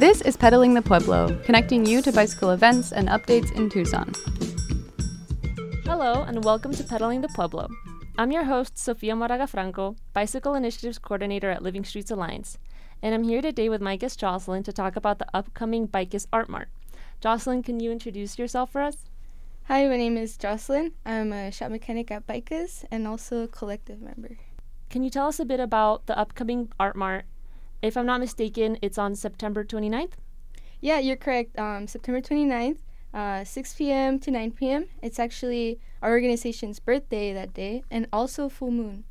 This 0.00 0.22
is 0.22 0.34
Pedaling 0.34 0.72
the 0.72 0.80
Pueblo, 0.80 1.38
connecting 1.44 1.84
you 1.84 2.00
to 2.00 2.10
bicycle 2.10 2.52
events 2.52 2.90
and 2.90 3.06
updates 3.10 3.52
in 3.52 3.68
Tucson. 3.68 4.14
Hello, 5.84 6.22
and 6.22 6.42
welcome 6.42 6.72
to 6.72 6.82
Pedaling 6.84 7.20
the 7.20 7.28
Pueblo. 7.28 7.68
I'm 8.16 8.32
your 8.32 8.44
host, 8.44 8.78
Sofia 8.78 9.14
Moraga 9.14 9.46
Franco, 9.46 9.96
Bicycle 10.14 10.54
Initiatives 10.54 10.98
Coordinator 10.98 11.50
at 11.50 11.62
Living 11.62 11.84
Streets 11.84 12.10
Alliance, 12.10 12.56
and 13.02 13.14
I'm 13.14 13.24
here 13.24 13.42
today 13.42 13.68
with 13.68 13.82
my 13.82 13.96
guest 13.96 14.18
Joselyn 14.18 14.64
to 14.64 14.72
talk 14.72 14.96
about 14.96 15.18
the 15.18 15.28
upcoming 15.34 15.86
BICAS 15.86 16.26
Art 16.32 16.48
Mart. 16.48 16.70
Joselyn, 17.20 17.62
can 17.62 17.78
you 17.78 17.92
introduce 17.92 18.38
yourself 18.38 18.72
for 18.72 18.80
us? 18.80 19.04
Hi, 19.64 19.86
my 19.86 19.98
name 19.98 20.16
is 20.16 20.38
Joselyn. 20.38 20.92
I'm 21.04 21.30
a 21.34 21.52
shop 21.52 21.70
mechanic 21.70 22.10
at 22.10 22.26
BICAS 22.26 22.86
and 22.90 23.06
also 23.06 23.42
a 23.42 23.48
collective 23.48 24.00
member. 24.00 24.38
Can 24.88 25.02
you 25.02 25.10
tell 25.10 25.28
us 25.28 25.38
a 25.38 25.44
bit 25.44 25.60
about 25.60 26.06
the 26.06 26.16
upcoming 26.16 26.72
Art 26.80 26.96
Mart? 26.96 27.26
If 27.82 27.96
I'm 27.96 28.06
not 28.06 28.20
mistaken, 28.20 28.78
it's 28.82 28.98
on 28.98 29.14
September 29.14 29.64
29th? 29.64 30.12
Yeah, 30.80 30.98
you're 30.98 31.16
correct. 31.16 31.58
Um, 31.58 31.86
September 31.86 32.20
29th, 32.20 32.78
uh, 33.14 33.44
6 33.44 33.74
p.m. 33.74 34.18
to 34.20 34.30
9 34.30 34.52
p.m. 34.52 34.86
It's 35.02 35.18
actually 35.18 35.78
our 36.02 36.10
organization's 36.10 36.78
birthday 36.78 37.32
that 37.32 37.54
day 37.54 37.82
and 37.90 38.06
also 38.12 38.48
full 38.48 38.70
moon. 38.70 39.04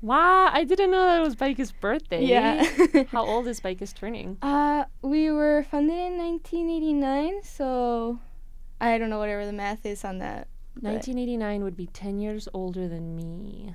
Wow, 0.00 0.50
I 0.52 0.64
didn't 0.64 0.90
know 0.90 1.02
that 1.06 1.20
it 1.20 1.24
was 1.24 1.34
BICAS' 1.34 1.72
birthday. 1.80 2.24
Yeah. 2.24 2.64
How 3.08 3.24
old 3.24 3.46
is 3.48 3.60
BICAS 3.60 3.94
turning? 3.94 4.36
Uh, 4.42 4.84
we 5.02 5.30
were 5.30 5.64
funded 5.70 5.96
in 5.96 6.18
1989, 6.18 7.42
so 7.42 8.18
I 8.80 8.98
don't 8.98 9.08
know 9.08 9.18
whatever 9.18 9.46
the 9.46 9.52
math 9.52 9.86
is 9.86 10.04
on 10.04 10.18
that. 10.18 10.48
1989 10.80 11.62
would 11.62 11.76
be 11.76 11.86
10 11.86 12.18
years 12.18 12.48
older 12.52 12.86
than 12.88 13.16
me. 13.16 13.74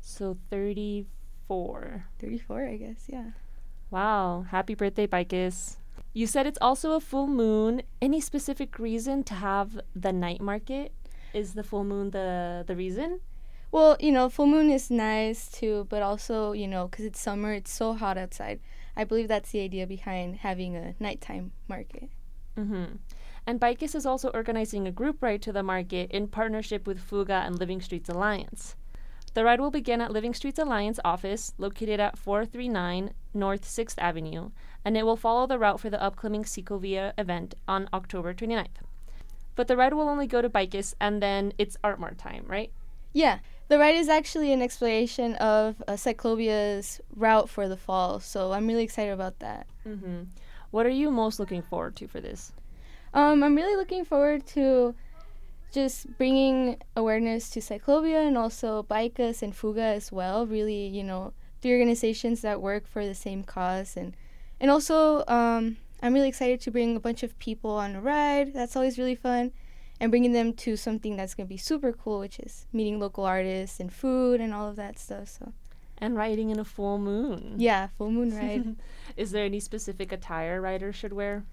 So 0.00 0.38
34. 1.52 2.06
34, 2.18 2.66
I 2.66 2.76
guess, 2.76 3.04
yeah. 3.08 3.30
Wow, 3.90 4.46
happy 4.48 4.74
birthday, 4.74 5.06
BICAS. 5.06 5.76
You 6.14 6.26
said 6.26 6.46
it's 6.46 6.58
also 6.60 6.92
a 6.92 7.00
full 7.00 7.26
moon. 7.26 7.82
Any 8.00 8.20
specific 8.20 8.78
reason 8.78 9.22
to 9.24 9.34
have 9.34 9.80
the 9.94 10.12
night 10.12 10.40
market? 10.40 10.92
Is 11.34 11.54
the 11.54 11.62
full 11.62 11.84
moon 11.84 12.10
the 12.10 12.64
the 12.66 12.76
reason? 12.76 13.20
Well, 13.70 13.96
you 14.00 14.12
know, 14.12 14.28
full 14.28 14.46
moon 14.46 14.70
is 14.70 14.90
nice 14.90 15.50
too, 15.50 15.86
but 15.88 16.02
also, 16.02 16.52
you 16.52 16.68
know, 16.68 16.88
because 16.88 17.06
it's 17.06 17.20
summer, 17.20 17.52
it's 17.52 17.72
so 17.72 17.94
hot 17.94 18.18
outside. 18.18 18.60
I 18.96 19.04
believe 19.04 19.28
that's 19.28 19.50
the 19.50 19.60
idea 19.60 19.86
behind 19.86 20.36
having 20.36 20.76
a 20.76 20.94
nighttime 21.00 21.52
market. 21.68 22.10
Mm-hmm. 22.58 22.96
And 23.46 23.60
BICAS 23.60 23.94
is 23.94 24.06
also 24.06 24.28
organizing 24.34 24.86
a 24.86 24.92
group 24.92 25.22
ride 25.22 25.40
to 25.42 25.52
the 25.52 25.62
market 25.62 26.10
in 26.10 26.28
partnership 26.28 26.86
with 26.86 27.00
Fuga 27.00 27.44
and 27.46 27.58
Living 27.58 27.80
Streets 27.80 28.10
Alliance. 28.10 28.76
The 29.34 29.44
ride 29.44 29.60
will 29.60 29.70
begin 29.70 30.00
at 30.00 30.12
Living 30.12 30.34
Streets 30.34 30.58
Alliance 30.58 31.00
office, 31.04 31.54
located 31.56 32.00
at 32.00 32.18
439 32.18 33.14
North 33.32 33.64
6th 33.64 33.94
Avenue, 33.96 34.50
and 34.84 34.96
it 34.96 35.06
will 35.06 35.16
follow 35.16 35.46
the 35.46 35.58
route 35.58 35.80
for 35.80 35.88
the 35.88 36.02
upcoming 36.02 36.44
Cyclovia 36.44 37.14
event 37.16 37.54
on 37.66 37.88
October 37.94 38.34
29th. 38.34 38.82
But 39.54 39.68
the 39.68 39.76
ride 39.76 39.94
will 39.94 40.08
only 40.08 40.26
go 40.26 40.42
to 40.42 40.50
BICAS, 40.50 40.94
and 41.00 41.22
then 41.22 41.52
it's 41.56 41.78
Art 41.82 41.98
Mart 41.98 42.18
time, 42.18 42.44
right? 42.46 42.70
Yeah, 43.14 43.38
the 43.68 43.78
ride 43.78 43.94
is 43.94 44.08
actually 44.08 44.52
an 44.52 44.60
exploration 44.60 45.34
of 45.36 45.82
uh, 45.88 45.92
Cyclovia's 45.92 47.00
route 47.16 47.48
for 47.48 47.68
the 47.68 47.76
fall, 47.76 48.20
so 48.20 48.52
I'm 48.52 48.66
really 48.66 48.84
excited 48.84 49.12
about 49.12 49.38
that. 49.38 49.66
Mm-hmm. 49.86 50.24
What 50.70 50.84
are 50.86 50.90
you 50.90 51.10
most 51.10 51.38
looking 51.38 51.62
forward 51.62 51.96
to 51.96 52.06
for 52.06 52.20
this? 52.20 52.52
Um, 53.14 53.42
I'm 53.42 53.54
really 53.54 53.76
looking 53.76 54.04
forward 54.04 54.46
to 54.48 54.94
just 55.72 56.16
bringing 56.18 56.76
awareness 56.96 57.50
to 57.50 57.60
Cyclovia 57.60 58.26
and 58.26 58.36
also 58.38 58.82
BICAS 58.84 59.42
and 59.42 59.54
Fuga 59.56 59.82
as 59.82 60.12
well. 60.12 60.46
Really, 60.46 60.86
you 60.86 61.02
know, 61.02 61.32
the 61.62 61.72
organizations 61.72 62.42
that 62.42 62.60
work 62.60 62.86
for 62.86 63.04
the 63.06 63.14
same 63.14 63.42
cause, 63.42 63.96
and 63.96 64.14
and 64.60 64.70
also 64.70 65.24
um, 65.26 65.78
I'm 66.02 66.14
really 66.14 66.28
excited 66.28 66.60
to 66.62 66.70
bring 66.70 66.94
a 66.96 67.00
bunch 67.00 67.22
of 67.22 67.38
people 67.38 67.70
on 67.70 67.96
a 67.96 68.00
ride. 68.00 68.52
That's 68.54 68.76
always 68.76 68.98
really 68.98 69.14
fun, 69.16 69.52
and 69.98 70.10
bringing 70.12 70.32
them 70.32 70.52
to 70.54 70.76
something 70.76 71.16
that's 71.16 71.34
gonna 71.34 71.48
be 71.48 71.56
super 71.56 71.92
cool, 71.92 72.20
which 72.20 72.38
is 72.38 72.66
meeting 72.72 73.00
local 73.00 73.24
artists 73.24 73.80
and 73.80 73.92
food 73.92 74.40
and 74.40 74.52
all 74.54 74.68
of 74.68 74.76
that 74.76 74.98
stuff. 74.98 75.28
So 75.28 75.52
And 75.98 76.16
riding 76.16 76.50
in 76.50 76.58
a 76.58 76.64
full 76.64 76.98
moon. 76.98 77.54
yeah, 77.58 77.88
full 77.96 78.10
moon 78.10 78.36
ride. 78.38 78.76
Is 79.16 79.30
there 79.30 79.44
any 79.44 79.60
specific 79.60 80.12
attire 80.12 80.60
riders 80.60 80.96
should 80.96 81.12
wear? 81.12 81.44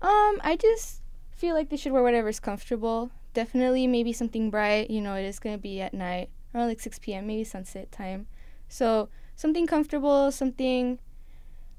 Um, 0.00 0.40
I 0.44 0.56
just 0.60 1.02
feel 1.30 1.54
like 1.54 1.68
they 1.70 1.76
should 1.76 1.92
wear 1.92 2.02
whatever's 2.02 2.38
comfortable. 2.40 3.10
Definitely, 3.36 3.86
maybe 3.86 4.14
something 4.14 4.48
bright. 4.48 4.88
You 4.88 5.02
know, 5.02 5.14
it 5.14 5.26
is 5.26 5.38
gonna 5.38 5.58
be 5.58 5.82
at 5.82 5.92
night, 5.92 6.30
around 6.54 6.68
like 6.68 6.80
6 6.80 6.98
p.m., 7.00 7.26
maybe 7.26 7.44
sunset 7.44 7.92
time. 7.92 8.28
So 8.66 9.10
something 9.34 9.66
comfortable, 9.66 10.32
something 10.32 10.98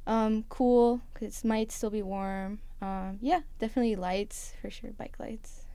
um 0.06 0.46
cool, 0.50 1.02
cause 1.16 1.40
it 1.40 1.48
might 1.48 1.72
still 1.72 1.90
be 1.90 2.04
warm. 2.04 2.60
Um, 2.80 3.18
yeah, 3.22 3.40
definitely 3.58 3.96
lights 3.96 4.54
for 4.62 4.70
sure, 4.70 4.92
bike 4.92 5.16
lights. 5.20 5.66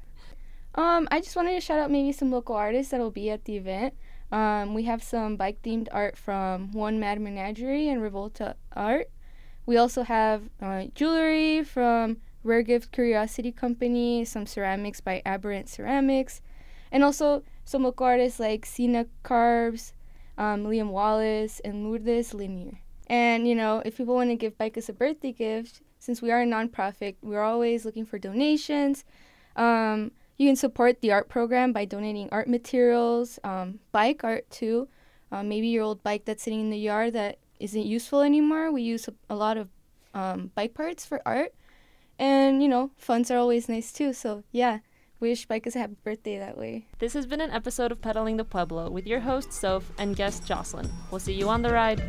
Um, 0.77 1.09
I 1.11 1.21
just 1.21 1.35
wanted 1.35 1.55
to 1.55 1.61
shout 1.61 1.81
out 1.81 1.91
maybe 1.91 2.13
some 2.13 2.31
local 2.31 2.55
artists 2.55 2.93
that'll 2.93 3.11
be 3.11 3.29
at 3.31 3.45
the 3.45 3.57
event. 3.57 3.95
Um, 4.31 4.75
we 4.75 4.85
have 4.85 5.03
some 5.03 5.35
bike 5.35 5.63
themed 5.65 5.89
art 5.91 6.17
from 6.17 6.71
One 6.71 7.01
Mad 7.01 7.21
Menagerie 7.21 7.89
and 7.89 8.01
Revolta 8.01 8.55
Art. 8.73 9.11
We 9.67 9.79
also 9.79 10.05
have 10.05 10.45
uh, 10.61 10.85
jewelry 10.95 11.65
from 11.65 12.19
Rare 12.45 12.63
Gift 12.63 12.93
Curiosity 12.93 13.53
Company, 13.53 14.25
some 14.25 14.47
ceramics 14.47 15.01
by 15.01 15.23
Aberrant 15.25 15.69
Ceramics, 15.69 16.41
and 16.91 17.05
also 17.05 17.43
some 17.65 17.85
local 17.85 18.07
artists 18.07 18.41
like 18.41 18.67
Sina 18.67 19.07
Carbs, 19.25 19.93
um, 20.37 20.65
Liam 20.65 20.91
Wallace, 20.91 21.61
and 21.61 21.85
Lourdes 21.85 22.35
Linear. 22.35 22.81
And 23.07 23.47
you 23.47 23.55
know, 23.55 23.83
if 23.85 23.97
people 23.97 24.15
want 24.15 24.31
to 24.31 24.37
give 24.37 24.59
BICAS 24.59 24.89
a 24.89 24.93
birthday 24.93 25.33
gift, 25.33 25.83
since 25.99 26.21
we 26.21 26.31
are 26.33 26.43
a 26.43 26.47
nonprofit, 26.47 27.17
we're 27.23 27.43
always 27.43 27.85
looking 27.85 28.05
for 28.05 28.19
donations. 28.19 29.05
Um, 29.55 30.11
you 30.37 30.49
can 30.49 30.57
support 30.57 31.01
the 31.01 31.13
art 31.13 31.29
program 31.29 31.73
by 31.73 31.85
donating 31.85 32.29
art 32.33 32.49
materials, 32.49 33.39
um, 33.45 33.79
bike 33.93 34.25
art 34.25 34.51
too. 34.51 34.89
Um, 35.31 35.49
maybe 35.49 35.69
your 35.69 35.85
old 35.85 36.03
bike 36.03 36.25
that's 36.25 36.43
sitting 36.43 36.61
in 36.61 36.71
the 36.71 36.79
yard 36.79 37.13
that 37.13 37.39
isn't 37.61 37.87
useful 37.87 38.23
anymore. 38.23 38.73
We 38.73 38.83
use 38.83 39.07
a, 39.09 39.15
a 39.31 39.37
lot 39.37 39.57
of 39.57 39.69
um, 40.15 40.51
bike 40.55 40.75
parts 40.75 41.07
for 41.07 41.23
art. 41.25 41.55
And, 42.23 42.63
you 42.63 42.69
know, 42.69 42.93
funds 42.97 43.33
are 43.33 43.37
always 43.37 43.69
nice 43.69 43.91
too. 43.93 44.13
So, 44.13 44.45
yeah, 44.53 44.79
wish 45.19 45.49
BICAS 45.49 45.75
a 45.75 45.81
happy 45.81 45.97
birthday 46.05 46.39
that 46.39 46.57
way. 46.57 46.87
This 47.01 47.15
has 47.15 47.27
been 47.27 47.41
an 47.41 47.51
episode 47.51 47.91
of 47.91 48.01
Pedaling 48.01 48.37
the 48.37 48.45
Pueblo 48.45 48.91
with 48.91 49.09
your 49.09 49.19
host, 49.19 49.53
Soph, 49.53 49.91
and 49.99 50.15
guest 50.15 50.45
Joselyn. 50.45 50.89
We'll 51.11 51.19
see 51.19 51.33
you 51.33 51.49
on 51.49 51.63
the 51.63 51.73
ride. 51.73 52.01